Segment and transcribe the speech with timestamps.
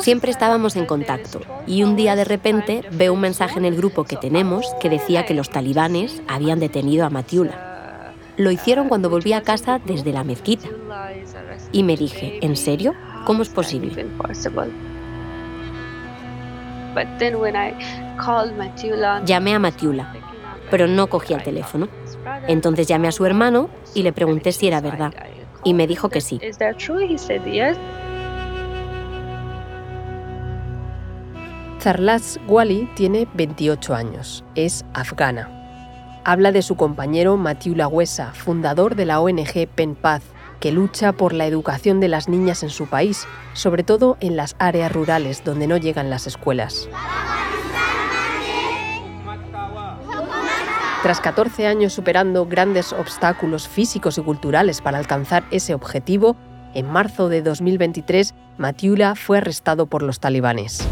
[0.00, 4.04] Siempre estábamos en contacto y un día de repente veo un mensaje en el grupo
[4.04, 8.14] que tenemos que decía que los talibanes habían detenido a Matiula.
[8.38, 10.68] Lo hicieron cuando volví a casa desde la mezquita.
[11.72, 12.94] Y me dije, ¿en serio?
[13.26, 14.06] ¿Cómo es posible?
[19.24, 20.14] Llamé a Matiula,
[20.70, 21.88] pero no cogía el teléfono.
[22.48, 25.12] Entonces llamé a su hermano y le pregunté si era verdad.
[25.64, 26.40] Y me dijo que sí.
[31.80, 34.44] Zarlas Wali tiene 28 años.
[34.54, 35.50] Es afgana.
[36.24, 40.22] Habla de su compañero Matiula Huesa, fundador de la ONG Penpaz,
[40.60, 44.54] que lucha por la educación de las niñas en su país, sobre todo en las
[44.60, 46.88] áreas rurales donde no llegan las escuelas.
[51.02, 56.36] Tras 14 años superando grandes obstáculos físicos y culturales para alcanzar ese objetivo,
[56.74, 60.86] en marzo de 2023, Matiula fue arrestado por los talibanes.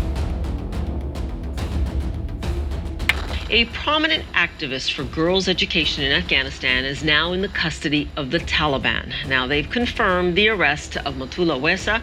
[3.52, 8.40] A prominent activist for girls' education in Afghanistan is now in the custody of the
[8.40, 9.12] Taliban.
[9.28, 12.00] Now, they've confirmed the arrest of Matula Wesa,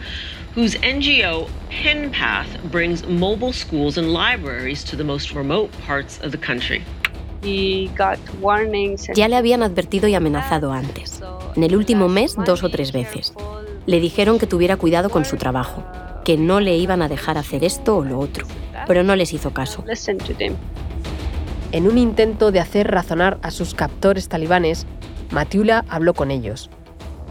[0.54, 6.38] whose NGO PenPath brings mobile schools and libraries to the most remote parts of the
[6.38, 6.82] country.
[9.14, 11.20] Ya le habían advertido y amenazado antes.
[11.56, 13.32] En el último mes, dos o tres veces.
[13.86, 15.84] Le dijeron que tuviera cuidado con su trabajo,
[16.24, 18.46] que no le iban a dejar hacer esto o lo otro,
[18.86, 19.82] pero no les hizo caso.
[21.72, 24.86] En un intento de hacer razonar a sus captores talibanes,
[25.30, 26.70] Matiula habló con ellos.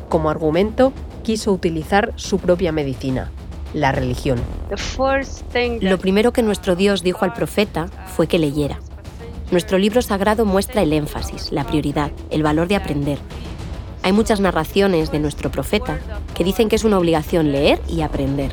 [0.09, 3.31] Como argumento, quiso utilizar su propia medicina,
[3.73, 4.39] la religión.
[5.81, 8.79] Lo primero que nuestro Dios dijo al profeta fue que leyera.
[9.49, 13.17] Nuestro libro sagrado muestra el énfasis, la prioridad, el valor de aprender.
[14.03, 15.99] Hay muchas narraciones de nuestro profeta
[16.35, 18.51] que dicen que es una obligación leer y aprender.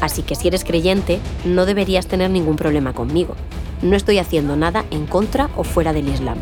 [0.00, 3.36] Así que si eres creyente, no deberías tener ningún problema conmigo.
[3.82, 6.38] No estoy haciendo nada en contra o fuera del Islam.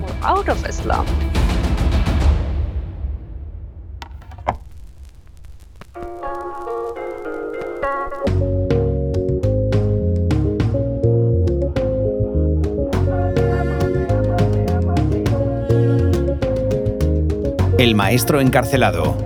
[17.80, 19.16] El maestro encarcelado.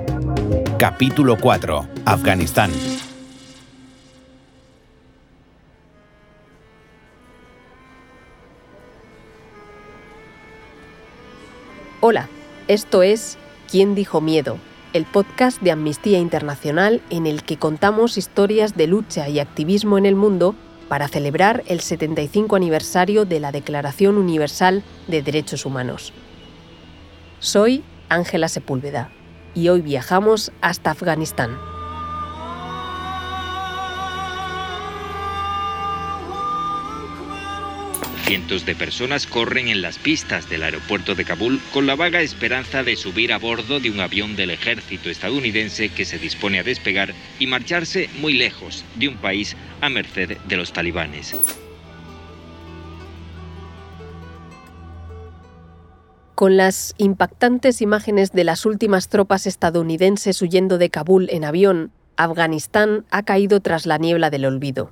[0.78, 1.88] Capítulo 4.
[2.04, 2.70] Afganistán.
[12.00, 12.28] Hola,
[12.68, 13.38] esto es
[13.68, 14.58] ¿Quién dijo miedo?
[14.92, 20.06] El podcast de Amnistía Internacional en el que contamos historias de lucha y activismo en
[20.06, 20.54] el mundo
[20.88, 26.12] para celebrar el 75 aniversario de la Declaración Universal de Derechos Humanos.
[27.40, 29.10] Soy Ángela Sepúlveda
[29.54, 31.58] y hoy viajamos hasta Afganistán.
[38.24, 42.82] Cientos de personas corren en las pistas del aeropuerto de Kabul con la vaga esperanza
[42.82, 47.14] de subir a bordo de un avión del ejército estadounidense que se dispone a despegar
[47.38, 51.34] y marcharse muy lejos de un país a merced de los talibanes.
[56.34, 63.04] Con las impactantes imágenes de las últimas tropas estadounidenses huyendo de Kabul en avión, Afganistán
[63.12, 64.90] ha caído tras la niebla del olvido.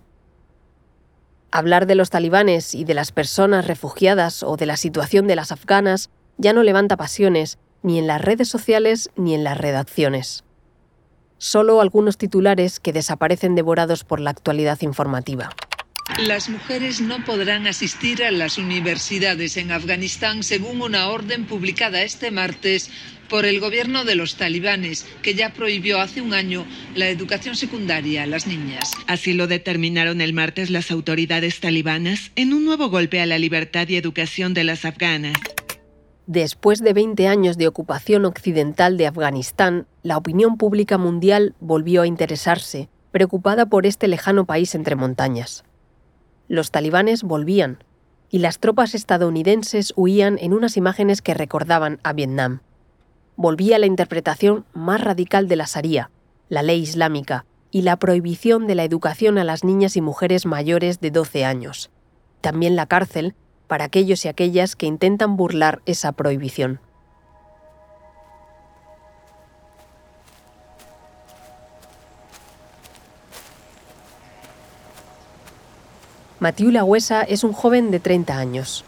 [1.50, 5.50] Hablar de los talibanes y de las personas refugiadas o de la situación de las
[5.50, 10.44] afganas ya no levanta pasiones ni en las redes sociales ni en las redacciones.
[11.38, 15.50] Solo algunos titulares que desaparecen devorados por la actualidad informativa.
[16.18, 22.30] Las mujeres no podrán asistir a las universidades en Afganistán según una orden publicada este
[22.30, 22.90] martes
[23.30, 28.24] por el gobierno de los talibanes, que ya prohibió hace un año la educación secundaria
[28.24, 28.92] a las niñas.
[29.06, 33.88] Así lo determinaron el martes las autoridades talibanas en un nuevo golpe a la libertad
[33.88, 35.38] y educación de las afganas.
[36.26, 42.06] Después de 20 años de ocupación occidental de Afganistán, la opinión pública mundial volvió a
[42.06, 45.64] interesarse, preocupada por este lejano país entre montañas.
[46.52, 47.82] Los talibanes volvían,
[48.28, 52.60] y las tropas estadounidenses huían en unas imágenes que recordaban a Vietnam
[53.37, 56.10] volvía la interpretación más radical de la Sharia,
[56.49, 61.00] la ley islámica, y la prohibición de la educación a las niñas y mujeres mayores
[61.00, 61.90] de 12 años.
[62.40, 63.34] También la cárcel
[63.66, 66.81] para aquellos y aquellas que intentan burlar esa prohibición.
[76.42, 78.84] Matiula Huesa es un joven de 30 años.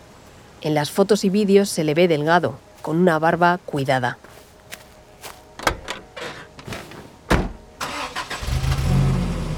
[0.61, 4.19] En las fotos y vídeos se le ve delgado, con una barba cuidada.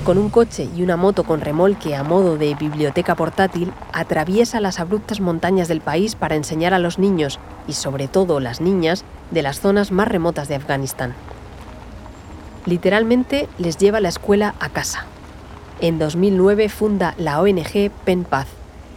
[0.04, 4.78] Con un coche y una moto con remolque a modo de biblioteca portátil, atraviesa las
[4.78, 9.40] abruptas montañas del país para enseñar a los niños, y sobre todo las niñas, de
[9.40, 11.14] las zonas más remotas de Afganistán.
[12.66, 15.06] Literalmente les lleva la escuela a casa.
[15.80, 18.46] En 2009 funda la ONG Pen Path,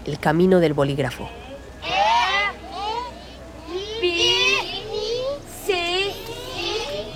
[0.06, 1.28] el camino del bolígrafo.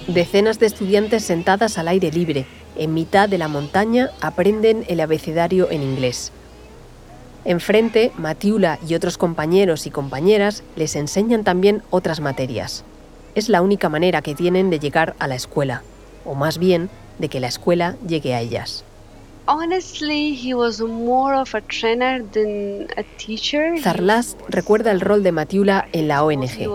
[0.08, 2.46] Decenas de estudiantes sentadas al aire libre,
[2.76, 6.34] en mitad de la montaña, aprenden el abecedario en inglés.
[7.46, 12.84] Enfrente, Matiula y otros compañeros y compañeras les enseñan también otras materias.
[13.34, 15.84] Es la única manera que tienen de llegar a la escuela,
[16.26, 18.84] o más bien, de que la escuela llegue a ellas.
[23.82, 26.66] Zarlast recuerda el rol de Matiula en la ONG.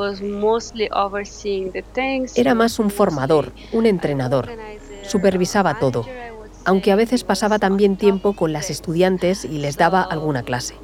[2.37, 4.50] Era más un formador, un entrenador.
[5.03, 6.05] Supervisaba todo,
[6.67, 10.75] aunque a veces pasaba también tiempo con las estudiantes y les daba alguna clase.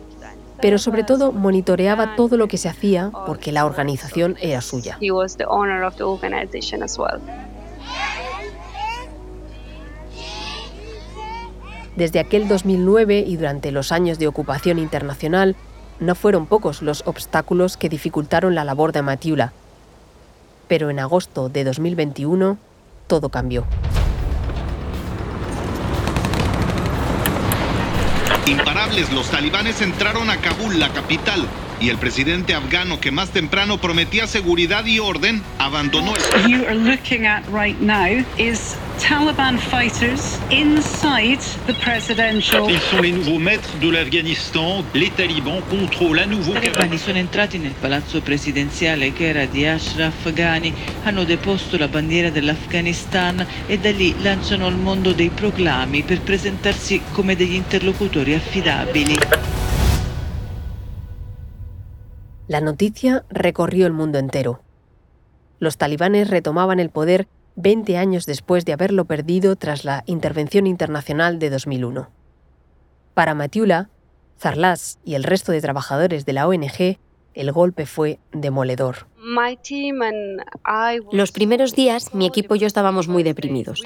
[0.63, 4.97] Pero sobre todo monitoreaba todo lo que se hacía porque la organización era suya.
[11.97, 15.55] Desde aquel 2009 y durante los años de ocupación internacional,
[16.01, 19.53] no fueron pocos los obstáculos que dificultaron la labor de Matiula.
[20.67, 22.59] Pero en agosto de 2021,
[23.07, 23.65] todo cambió.
[28.47, 31.47] Imparables, los talibanes entraron a Kabul, la capital,
[31.81, 36.75] y el presidente afgano que más temprano prometía seguridad y orden abandonó el You are
[36.75, 42.71] looking at right now is Taliban fighters inside the presidential.
[42.71, 44.85] Ils sont les nouveaux maîtres de l'Afghanistan.
[44.95, 46.53] Les talibans contrôlent à nouveau.
[46.53, 50.73] I talebani sono entrati nel palazzo presidenziale che era di Ashraf Ghani,
[51.03, 57.01] hanno deposto la bandiera dell'Afghanistan e da lì lanciano al mondo dei proclami per presentarsi
[57.13, 59.34] come degli interlocutori affidabili.
[62.47, 64.61] La noticia recorrió el mundo entero.
[65.59, 67.27] Los talibanes retomaban el poder
[67.57, 72.11] 20 años después de haberlo perdido tras la intervención internacional de 2001.
[73.15, 73.89] Para Matiula,
[74.39, 76.99] Zarlas y el resto de trabajadores de la ONG,
[77.33, 79.07] el golpe fue demoledor.
[81.13, 83.81] Los primeros días, mi equipo y yo estábamos muy deprimidos.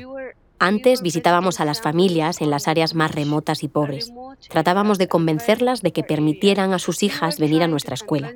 [0.58, 4.12] Antes visitábamos a las familias en las áreas más remotas y pobres.
[4.48, 8.32] Tratábamos de convencerlas de que permitieran a sus hijas venir a nuestra escuela.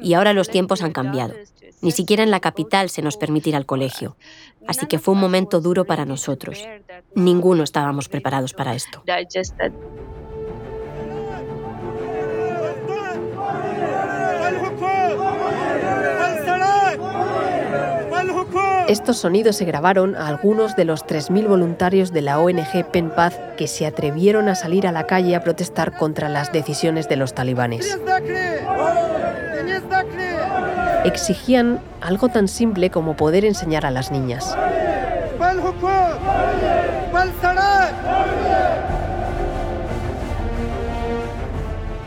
[0.00, 1.34] Y ahora los tiempos han cambiado.
[1.82, 4.16] Ni siquiera en la capital se nos permite ir al colegio.
[4.66, 6.66] Así que fue un momento duro para nosotros.
[7.14, 9.02] Ninguno estábamos preparados para esto.
[18.90, 23.54] Estos sonidos se grabaron a algunos de los 3.000 voluntarios de la ONG Pen Path
[23.56, 27.32] que se atrevieron a salir a la calle a protestar contra las decisiones de los
[27.32, 27.96] talibanes.
[31.04, 34.56] Exigían algo tan simple como poder enseñar a las niñas.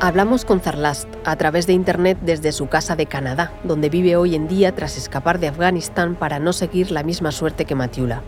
[0.03, 4.35] Hablamos con Zarlast a través de Internet desde su casa de Canadá, donde vive hoy
[4.35, 8.21] en día tras escapar de Afganistán para no seguir la misma suerte que Matiula.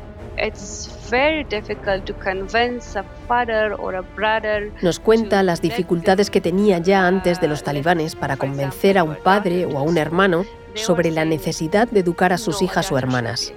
[4.81, 9.17] Nos cuenta las dificultades que tenía ya antes de los talibanes para convencer a un
[9.21, 13.53] padre o a un hermano sobre la necesidad de educar a sus hijas o hermanas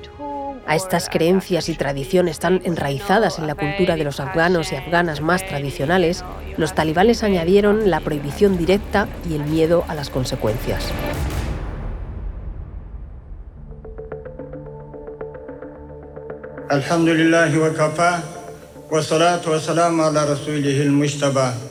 [0.69, 5.23] a estas creencias y tradiciones tan enraizadas en la cultura de los afganos y afganas
[5.23, 6.25] más tradicionales,
[6.59, 10.93] los talibanes añadieron la prohibición directa y el miedo a las consecuencias.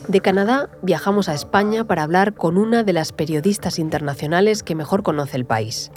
[0.08, 5.04] De Canadá viajamos a España para hablar con una de las periodistas internacionales que mejor
[5.04, 5.92] conoce el país.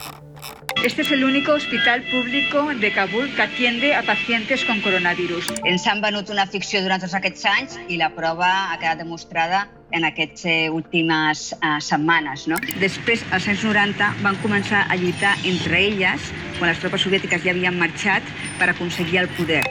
[0.83, 5.53] Este es el único hospital público de Kabul que atiende a pacientes con coronavirus.
[5.69, 9.67] Ens han venut una ficció durant tots aquests anys i la prova ha quedat demostrada
[9.93, 12.47] en aquestes eh, últimes uh, setmanes.
[12.49, 12.57] No?
[12.81, 17.53] Després, als anys 90, van començar a lluitar entre elles, quan les tropes soviètiques ja
[17.53, 18.25] havien marxat,
[18.57, 19.67] per aconseguir el poder.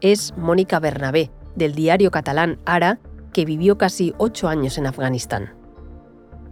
[0.00, 2.96] Es Mónica Bernabé, del diario catalán Ara,
[3.34, 5.52] que vivió casi ocho años en Afganistán.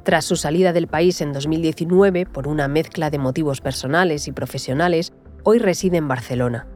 [0.03, 5.13] Tras su salida del país en 2019 por una mezcla de motivos personales y profesionales,
[5.45, 6.67] hoy reside en Barcelona.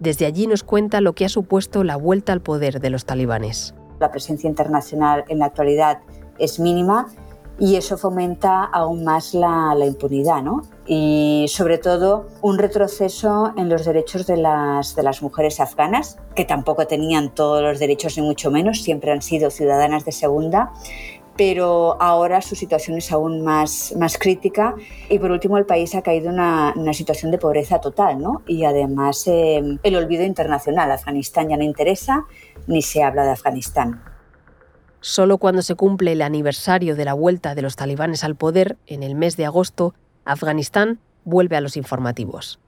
[0.00, 3.74] Desde allí nos cuenta lo que ha supuesto la vuelta al poder de los talibanes.
[4.00, 6.00] La presencia internacional en la actualidad
[6.38, 7.06] es mínima
[7.60, 10.42] y eso fomenta aún más la, impunidad.
[10.42, 10.62] ¿no?
[10.92, 16.44] y sobre todo un retroceso en los derechos de las, de las mujeres afganas, que
[16.44, 20.72] tampoco tenían todos los derechos ni mucho menos, siempre han sido ciudadanas de segunda,
[21.40, 24.74] pero ahora su situación es aún más, más crítica
[25.08, 28.42] y por último el país ha caído en una, una, situación de pobreza total ¿no?
[28.46, 30.90] y además eh, el olvido internacional.
[30.90, 32.26] Afganistán ya no interesa
[32.66, 34.02] ni se habla de Afganistán.
[35.00, 39.02] Solo cuando se cumple el aniversario de la vuelta de los talibanes al poder, en
[39.02, 39.94] el mes de agosto,
[40.26, 42.60] Afganistán vuelve a los informativos.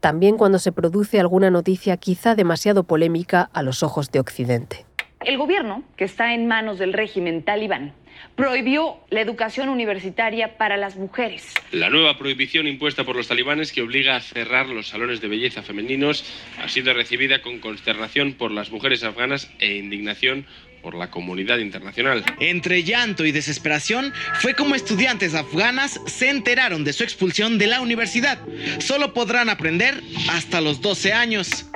[0.00, 4.84] También cuando se produce alguna noticia quizá demasiado polémica a los ojos de Occidente.
[5.24, 7.92] El gobierno, que está en manos del régimen talibán,
[8.36, 11.54] prohibió la educación universitaria para las mujeres.
[11.72, 15.62] La nueva prohibición impuesta por los talibanes que obliga a cerrar los salones de belleza
[15.62, 16.24] femeninos
[16.62, 20.46] ha sido recibida con consternación por las mujeres afganas e indignación
[20.82, 22.24] por la comunidad internacional.
[22.40, 27.80] Entre llanto y desesperación fue como estudiantes afganas se enteraron de su expulsión de la
[27.80, 28.38] universidad.
[28.78, 31.66] Solo podrán aprender hasta los 12 años.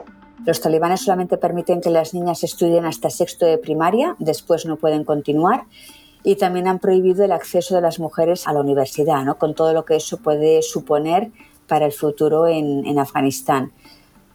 [0.46, 5.04] Los talibanes solamente permiten que las niñas estudien hasta sexto de primaria, después no pueden
[5.04, 5.64] continuar
[6.24, 9.36] y también han prohibido el acceso de las mujeres a la universidad, ¿no?
[9.36, 11.30] con todo lo que eso puede suponer
[11.68, 13.72] para el futuro en, Afganistán.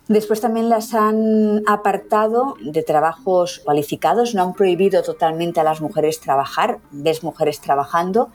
[0.08, 6.20] Después también las han apartado de trabajos cualificados, no han prohibido totalmente a las mujeres
[6.20, 8.30] trabajar, ves mujeres trabajando,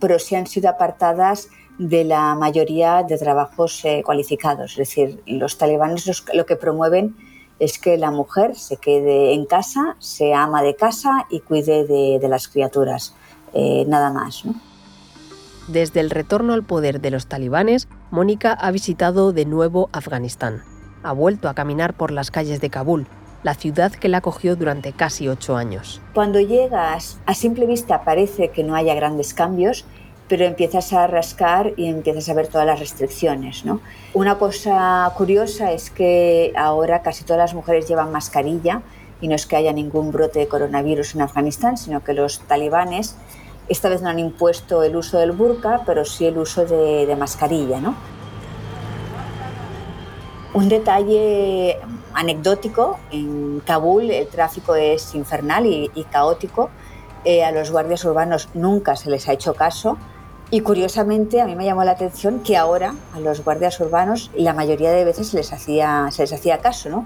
[0.00, 1.48] pero sí han sido apartadas
[1.78, 4.72] de la mayoría de trabajos eh, cualificados.
[4.72, 7.16] Es decir, los talibanes los, lo que promueven
[7.58, 12.18] es que la mujer se quede en casa, se ama de casa y cuide de,
[12.20, 13.14] de las criaturas,
[13.54, 14.44] eh, nada más.
[14.44, 14.54] ¿no?
[15.68, 20.62] Desde el retorno al poder de los talibanes, Mónica ha visitado de nuevo Afganistán.
[21.02, 23.06] Ha vuelto a caminar por las calles de Kabul,
[23.42, 26.00] la ciudad que la acogió durante casi ocho años.
[26.14, 29.84] Cuando llegas, a simple vista parece que no haya grandes cambios,
[30.28, 33.64] pero empiezas a rascar y empiezas a ver todas las restricciones.
[33.64, 33.80] ¿no?
[34.14, 38.82] Una cosa curiosa es que ahora casi todas las mujeres llevan mascarilla
[39.20, 43.16] y no es que haya ningún brote de coronavirus en Afganistán, sino que los talibanes
[43.68, 47.16] esta vez no han impuesto el uso del burka, pero sí el uso de, de
[47.16, 47.80] mascarilla.
[47.80, 47.96] ¿no?
[50.54, 51.78] Un detalle
[52.14, 56.70] anecdótico, en Kabul el tráfico es infernal y, y caótico.
[57.24, 59.98] Eh, a los guardias urbanos nunca se les ha hecho caso
[60.50, 64.52] y curiosamente, a mí me llamó la atención que ahora a los guardias urbanos la
[64.52, 67.04] mayoría de veces se les hacía, se les hacía caso, ¿no?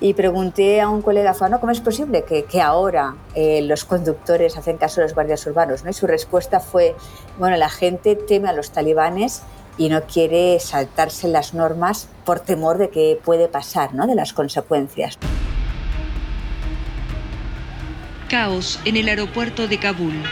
[0.00, 4.56] Y pregunté a un colega afgano cómo es posible que, que ahora eh, los conductores
[4.56, 5.90] hacen caso a los guardias urbanos, ¿no?
[5.90, 6.94] Y su respuesta fue,
[7.38, 9.42] bueno, la gente teme a los talibanes
[9.76, 14.06] y no quiere saltarse las normas por temor de que puede pasar, ¿no?
[14.06, 15.18] De las consecuencias.
[18.30, 20.22] Caos en el aeropuerto de Kabul.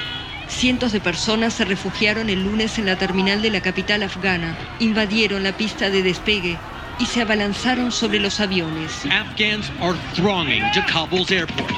[0.48, 5.42] Cientos de personas se refugiaron el lunes en la terminal de la capital afgana, invadieron
[5.42, 6.56] la pista de despegue
[6.98, 9.04] y se abalanzaron sobre los aviones.
[9.06, 11.72] Afghans are thronging to Kabul's airport,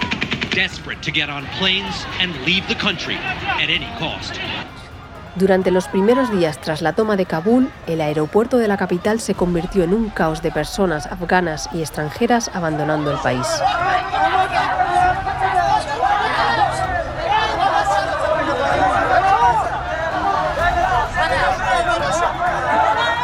[0.54, 4.38] desperate to get on planes and leave the country at any cost.
[5.34, 9.34] Durante los primeros días tras la toma de Kabul, el aeropuerto de la capital se
[9.34, 13.46] convirtió en un caos de personas afganas y extranjeras abandonando el país.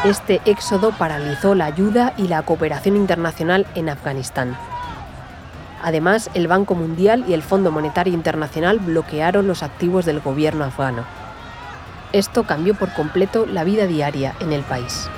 [0.05, 4.55] Este éxodo paralizó la ayuda y la cooperación internacional en Afganistán.
[5.83, 11.07] Además, el Banco Mundial y el Fondo Monetario Internacional bloquearon los activos del gobierno afgano.
[12.13, 15.09] Esto cambió por completo la vida diaria en el país.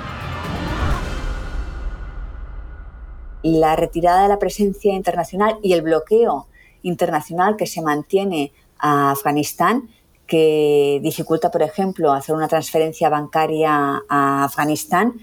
[3.43, 6.47] La retirada de la presencia internacional y el bloqueo
[6.81, 9.89] internacional que se mantiene a Afganistán
[10.27, 15.13] que dificulta, por ejemplo, hacer una transferencia bancaria a Afganistán,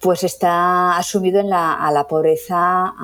[0.00, 2.94] pues está asumido en la, a la pobreza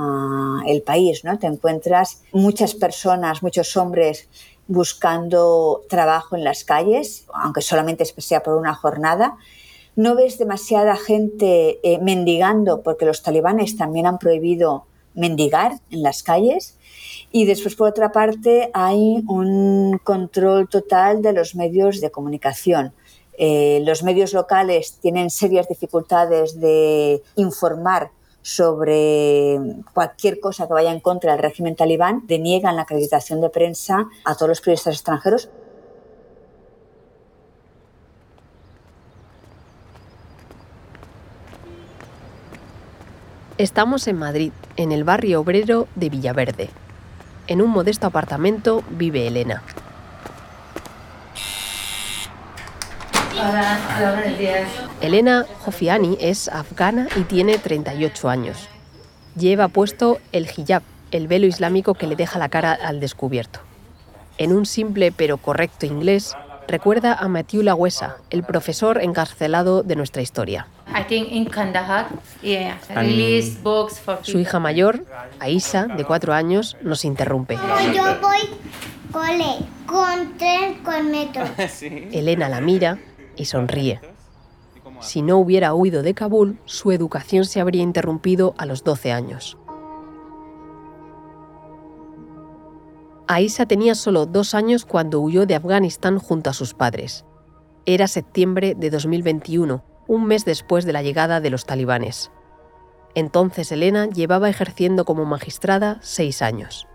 [0.66, 1.38] el país, ¿no?
[1.38, 4.28] Te encuentras muchas personas, muchos hombres
[4.70, 9.36] buscando trabajo en las calles, aunque solamente sea por una jornada.
[9.96, 16.22] No ves demasiada gente eh, mendigando, porque los talibanes también han prohibido mendigar en las
[16.22, 16.78] calles.
[17.32, 22.92] Y después, por otra parte, hay un control total de los medios de comunicación.
[23.38, 28.10] Eh, los medios locales tienen serias dificultades de informar
[28.42, 29.58] sobre
[29.94, 34.34] cualquier cosa que vaya en contra del régimen talibán, deniegan la acreditación de prensa a
[34.34, 35.50] todos los periodistas extranjeros.
[43.58, 46.70] Estamos en Madrid, en el barrio obrero de Villaverde.
[47.50, 49.64] En un modesto apartamento vive Elena.
[53.32, 54.68] Hola, buenos días.
[55.00, 58.68] Elena Jofiani es afgana y tiene 38 años.
[59.34, 63.58] Lleva puesto el hijab, el velo islámico que le deja la cara al descubierto.
[64.38, 66.36] En un simple pero correcto inglés,
[66.68, 70.68] recuerda a Matthew Lawesa, el profesor encarcelado de nuestra historia.
[74.22, 75.04] Su hija mayor,
[75.38, 77.56] Aisa, de cuatro años, nos interrumpe.
[77.94, 78.38] Yo voy
[79.10, 81.44] cole, con tren, con metro.
[82.12, 82.98] Elena la mira
[83.36, 84.00] y sonríe.
[85.00, 89.56] Si no hubiera huido de Kabul, su educación se habría interrumpido a los 12 años.
[93.26, 97.24] Aisa tenía solo dos años cuando huyó de Afganistán junto a sus padres.
[97.86, 102.32] Era septiembre de 2021, un mes después de la llegada de los talibanes.
[103.14, 106.88] Entonces Elena llevaba ejerciendo como magistrada seis años.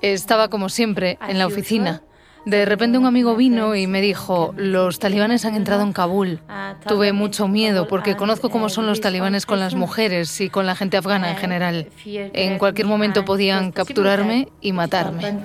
[0.00, 2.02] Estaba como siempre en la oficina.
[2.46, 6.40] De repente un amigo vino y me dijo, los talibanes han entrado en Kabul.
[6.86, 10.74] Tuve mucho miedo porque conozco cómo son los talibanes con las mujeres y con la
[10.74, 11.88] gente afgana en general.
[12.06, 15.44] En cualquier momento podían capturarme y matarme.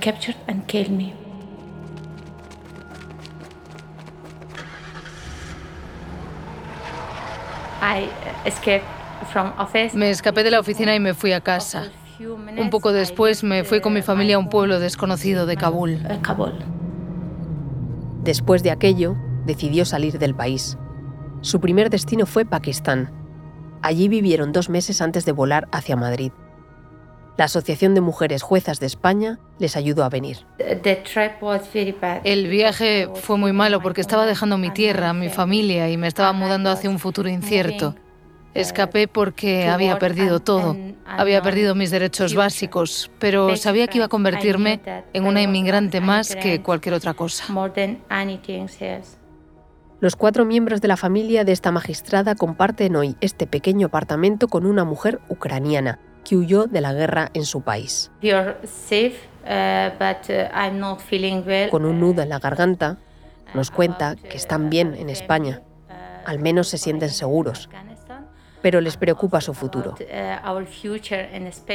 [9.93, 11.91] Me escapé de la oficina y me fui a casa.
[12.57, 15.99] Un poco después me fui con mi familia a un pueblo desconocido de Kabul.
[18.23, 20.77] Después de aquello, decidió salir del país.
[21.41, 23.11] Su primer destino fue Pakistán.
[23.81, 26.33] Allí vivieron dos meses antes de volar hacia Madrid.
[27.39, 30.39] La Asociación de Mujeres Juezas de España les ayudó a venir.
[32.25, 36.33] El viaje fue muy malo porque estaba dejando mi tierra, mi familia y me estaba
[36.33, 37.95] mudando hacia un futuro incierto.
[38.53, 40.75] Escapé porque había perdido todo.
[41.05, 44.81] Había perdido mis derechos básicos, pero sabía que iba a convertirme
[45.13, 47.45] en una inmigrante más que cualquier otra cosa.
[50.01, 54.65] Los cuatro miembros de la familia de esta magistrada comparten hoy este pequeño apartamento con
[54.65, 58.11] una mujer ucraniana que huyó de la guerra en su país.
[58.21, 58.53] Uh, uh,
[61.69, 62.97] con un nudo en la garganta,
[63.53, 65.61] nos cuenta que están bien en España.
[66.25, 67.69] Al menos se sienten seguros
[68.61, 69.95] pero les preocupa su futuro.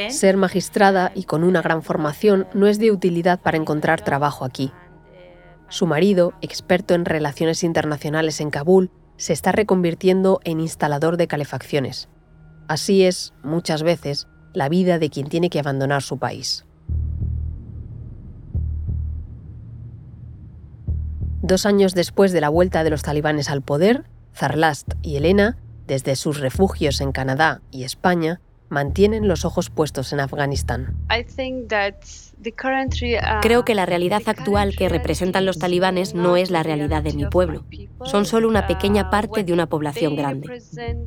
[0.09, 4.71] Ser magistrada y con una gran formación no es de utilidad para encontrar trabajo aquí.
[5.67, 12.09] Su marido, experto en relaciones internacionales en Kabul, se está reconvirtiendo en instalador de calefacciones.
[12.67, 16.65] Así es, muchas veces, la vida de quien tiene que abandonar su país.
[21.41, 26.15] Dos años después de la vuelta de los talibanes al poder, Zarlast y Elena desde
[26.15, 30.95] sus refugios en Canadá y España, mantienen los ojos puestos en Afganistán.
[33.41, 37.25] Creo que la realidad actual que representan los talibanes no es la realidad de mi
[37.25, 37.65] pueblo.
[38.03, 40.61] Son solo una pequeña parte de una población grande.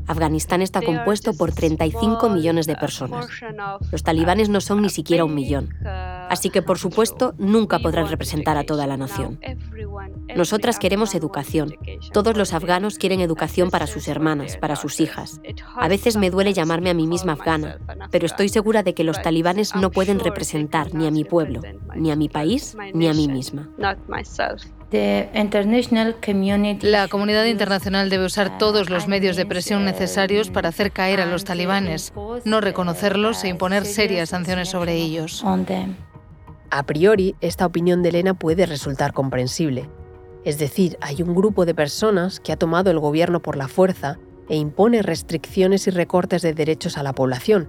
[0.06, 3.28] Afganistán está compuesto por 35 millones de personas.
[3.90, 5.74] Los talibanes no son ni siquiera un millón.
[6.28, 9.40] Así que, por supuesto, nunca podrán representar a toda la nación.
[10.34, 11.74] Nosotras queremos educación.
[12.12, 15.40] Todos los afganos quieren educación para sus hermanas, para sus hijas.
[15.76, 17.47] A veces me duele llamarme a mí misma afgana,
[18.10, 21.60] pero estoy segura de que los talibanes no pueden representar ni a mi pueblo,
[21.94, 23.68] ni a mi país, ni a mí misma.
[26.80, 31.26] La comunidad internacional debe usar todos los medios de presión necesarios para hacer caer a
[31.26, 32.12] los talibanes,
[32.44, 35.44] no reconocerlos e imponer serias sanciones sobre ellos.
[36.70, 39.88] A priori, esta opinión de Elena puede resultar comprensible.
[40.44, 44.18] Es decir, hay un grupo de personas que ha tomado el gobierno por la fuerza
[44.48, 47.68] e impone restricciones y recortes de derechos a la población.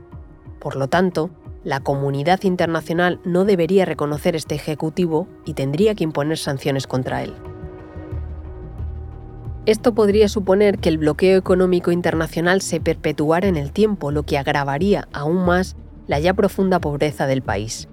[0.60, 1.30] Por lo tanto,
[1.64, 7.34] la comunidad internacional no debería reconocer este ejecutivo y tendría que imponer sanciones contra él.
[9.66, 14.38] Esto podría suponer que el bloqueo económico internacional se perpetuara en el tiempo, lo que
[14.38, 15.76] agravaría aún más
[16.08, 17.88] la ya profunda pobreza del país.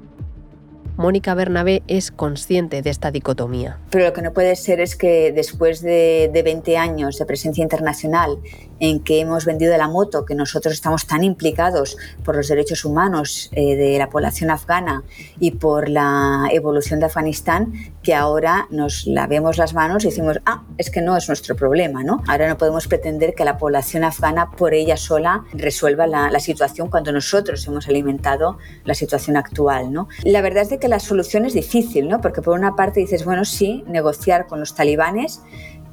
[0.97, 3.79] Mónica Bernabé es consciente de esta dicotomía.
[3.91, 8.39] Pero lo que no puede ser es que después de, 20 años de presencia internacional
[8.81, 13.51] en que hemos vendido la moto, que nosotros estamos tan implicados por los derechos humanos
[13.53, 15.03] eh, de la población afgana
[15.41, 20.63] y por la evolución de Afganistán, que ahora nos lavemos las manos y decimos, ah,
[20.79, 22.23] es que no es nuestro problema, ¿no?
[22.29, 26.89] Ahora no podemos pretender que la población afgana por ella sola resuelva la, la situación
[26.89, 30.09] cuando nosotros hemos alimentado la situación actual, ¿no?
[30.25, 32.21] La verdad es de que la solución es difícil, ¿no?
[32.21, 35.41] Porque por una parte dices, bueno, sí, negociar con los talibanes.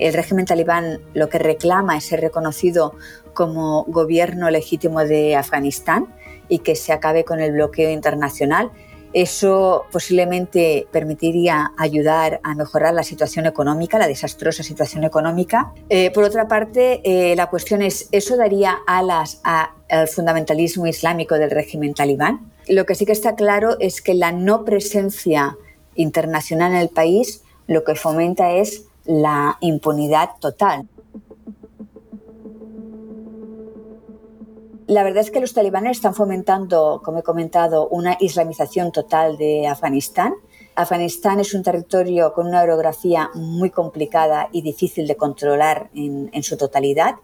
[0.04, 2.94] El régimen talibán lo que reclama es ser reconocido
[3.34, 6.14] como gobierno legítimo de Afganistán
[6.50, 8.70] y que se acabe con el bloqueo internacional.
[9.14, 15.72] Eso posiblemente permitiría ayudar a mejorar la situación económica, la desastrosa situación económica.
[15.88, 21.50] Eh, por otra parte, eh, la cuestión es, ¿eso daría alas al fundamentalismo islámico del
[21.50, 22.52] régimen talibán?
[22.68, 25.56] Lo que sí que está claro es que la no presencia
[25.96, 30.88] internacional en el país lo que fomenta es la impunidad total.
[34.88, 39.66] La verdad es que los talibanes están fomentando, como he comentado, una islamización total de
[39.66, 40.34] Afganistán.
[40.76, 46.58] Afganistán es un territorio con una orografía muy complicada y difícil de controlar en, su
[46.58, 47.16] totalidad.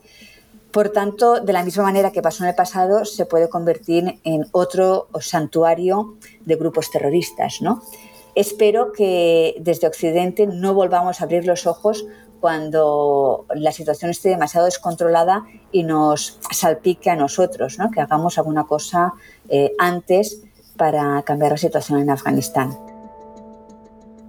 [0.72, 4.46] Por tanto, de la misma manera que pasó en el pasado, se puede convertir en
[4.52, 6.15] otro santuario
[6.46, 7.62] de grupos terroristas.
[7.62, 7.82] ¿no?
[8.39, 12.06] Espero que desde Occidente no volvamos a abrir los ojos
[12.39, 17.91] cuando la situación esté demasiado descontrolada y nos salpique a nosotros, ¿no?
[17.91, 19.12] que hagamos alguna cosa
[19.49, 20.41] eh, antes
[20.78, 22.78] para cambiar la situación en Afganistán.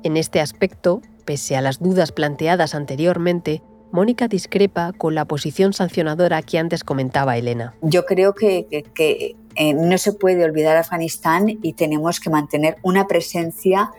[0.02, 6.42] En este aspecto, pese a las dudas planteadas anteriormente, Mónica discrepa con la posición sancionadora
[6.42, 7.74] que antes comentaba Elena.
[7.82, 13.90] Yo creo que, eh, no se puede olvidar Afganistán y tenemos que mantener una presencia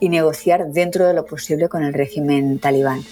[0.00, 3.02] y negociar dentro de lo posible con el régimen talibán.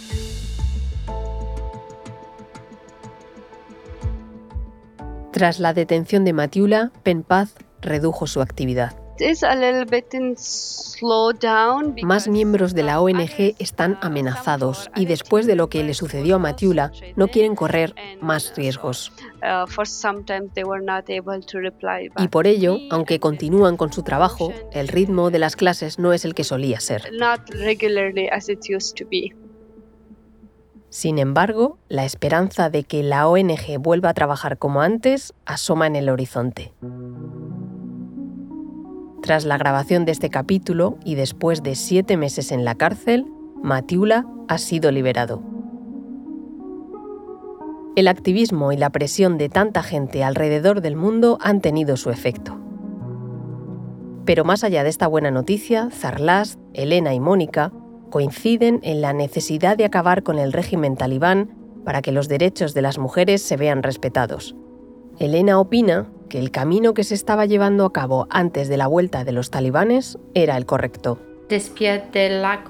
[5.32, 9.03] Tras la detención de Matiula, Penpaz redujo su actividad.
[12.02, 16.38] Más miembros de la ONG están amenazados y después de lo que le sucedió a
[16.38, 19.12] Matiula, no quieren correr más riesgos.
[19.42, 19.66] Uh,
[22.18, 26.24] y por ello, aunque continúan con su trabajo, el ritmo de las clases no es
[26.24, 27.08] el que solía ser.
[30.94, 35.96] Sin embargo, la esperanza de que la ONG vuelva a trabajar como antes asoma en
[35.96, 36.72] el horizonte.
[39.24, 43.24] Tras la grabación de este capítulo y después de siete meses en la cárcel,
[43.62, 45.42] Matiula ha sido liberado.
[47.96, 52.60] El activismo y la presión de tanta gente alrededor del mundo han tenido su efecto.
[54.26, 57.72] Pero más allá de esta buena noticia, Zarlast, Elena y Mónica
[58.10, 61.48] coinciden en la necesidad de acabar con el régimen talibán
[61.82, 64.54] para que los derechos de las mujeres se vean respetados.
[65.18, 69.24] Elena opina que el camino que se estaba llevando a cabo antes de la vuelta
[69.24, 71.18] de los talibanes era el correcto.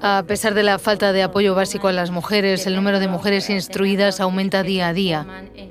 [0.01, 3.49] A pesar de la falta de apoyo básico a las mujeres, el número de mujeres
[3.49, 5.25] instruidas aumenta día a día.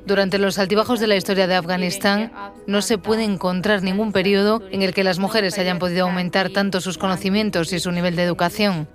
[0.07, 2.33] Durante los altibajos de la historia de Afganistán,
[2.67, 6.81] no se puede encontrar ningún periodo en el que las mujeres hayan podido aumentar tanto
[6.81, 8.89] sus conocimientos y su nivel de educación.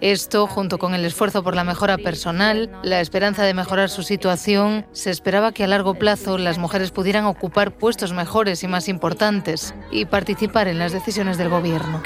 [0.00, 4.86] Esto, junto con el esfuerzo por la mejora personal, la esperanza de mejorar su situación,
[4.92, 9.74] se esperaba que a largo plazo las mujeres pudieran ocupar puestos mejores y más importantes
[9.90, 12.02] y participar en las decisiones del gobierno.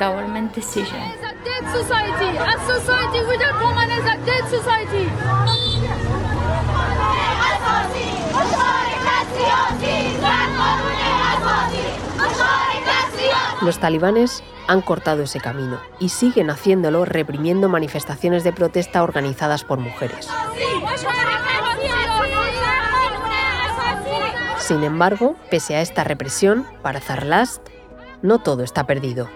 [13.62, 19.78] Los talibanes han cortado ese camino y siguen haciéndolo reprimiendo manifestaciones de protesta organizadas por
[19.78, 20.28] mujeres.
[24.58, 27.66] Sin embargo, pese a esta represión, para Zarlast,
[28.22, 29.28] no todo está perdido.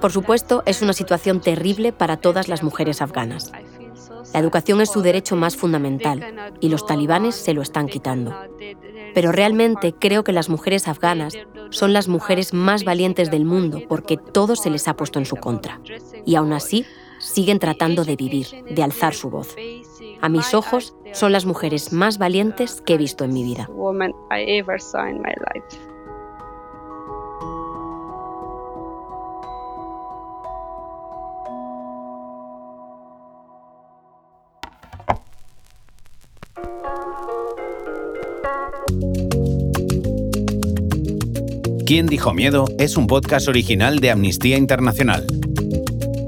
[0.00, 3.52] Por supuesto, es una situación terrible para todas las mujeres afganas.
[4.32, 8.34] La educación es su derecho más fundamental y los talibanes se lo están quitando.
[9.14, 11.34] Pero realmente creo que las mujeres afganas
[11.70, 15.36] son las mujeres más valientes del mundo porque todo se les ha puesto en su
[15.36, 15.80] contra.
[16.24, 16.84] Y aún así,
[17.18, 19.56] siguen tratando de vivir, de alzar su voz.
[20.20, 23.68] A mis ojos, son las mujeres más valientes que he visto en mi vida.
[41.86, 42.64] ¿Quién dijo miedo?
[42.80, 45.24] es un podcast original de Amnistía Internacional.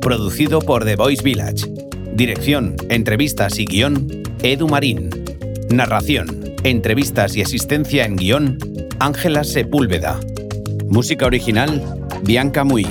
[0.01, 1.67] Producido por The Voice Village.
[2.15, 5.11] Dirección, entrevistas y guion, Edu Marín.
[5.69, 8.59] Narración, entrevistas y asistencia en guion,
[9.01, 10.21] Ángela Sepúlveda.
[10.87, 12.87] Música original, Bianca Muy.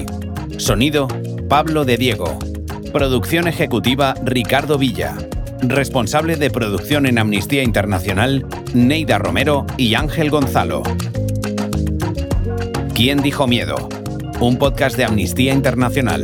[0.57, 1.07] Sonido,
[1.47, 2.37] Pablo de Diego.
[2.91, 5.15] Producción ejecutiva, Ricardo Villa.
[5.61, 10.83] Responsable de producción en Amnistía Internacional, Neida Romero y Ángel Gonzalo.
[12.97, 13.75] ¿Quién dijo miedo?
[14.39, 16.23] Un podcast de Amnistía Internacional.